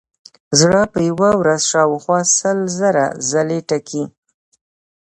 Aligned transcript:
زړه 0.59 0.79
په 0.93 0.99
یوه 1.09 1.29
ورځ 1.41 1.61
شاوخوا 1.71 2.19
سل 2.39 2.57
زره 2.79 3.05
ځلې 3.31 3.59
ټکي. 3.69 4.03